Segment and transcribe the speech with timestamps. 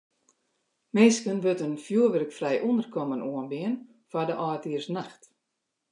[0.95, 3.75] Minsken wurdt in fjoerwurkfrij ûnderkommen oanbean
[4.09, 5.21] foar de âldjiersnacht.